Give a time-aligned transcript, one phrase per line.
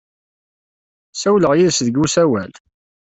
[1.13, 2.51] Ssawleɣ yid-s deg usawal.